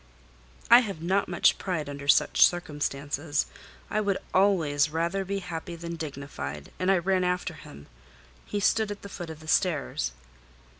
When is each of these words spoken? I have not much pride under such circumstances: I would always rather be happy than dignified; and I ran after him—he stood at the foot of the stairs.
I 0.71 0.79
have 0.79 0.99
not 1.03 1.27
much 1.29 1.59
pride 1.59 1.87
under 1.87 2.07
such 2.07 2.41
circumstances: 2.43 3.45
I 3.87 4.01
would 4.01 4.17
always 4.33 4.89
rather 4.89 5.23
be 5.23 5.37
happy 5.37 5.75
than 5.75 5.95
dignified; 5.95 6.71
and 6.79 6.89
I 6.89 6.97
ran 6.97 7.23
after 7.23 7.53
him—he 7.53 8.59
stood 8.59 8.89
at 8.89 9.03
the 9.03 9.09
foot 9.09 9.29
of 9.29 9.41
the 9.41 9.47
stairs. 9.47 10.13